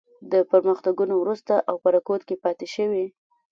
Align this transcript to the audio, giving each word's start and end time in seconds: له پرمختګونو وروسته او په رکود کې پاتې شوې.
له 0.31 0.39
پرمختګونو 0.51 1.13
وروسته 1.17 1.53
او 1.69 1.75
په 1.83 1.89
رکود 1.95 2.21
کې 2.27 2.35
پاتې 2.43 2.67
شوې. 2.75 3.05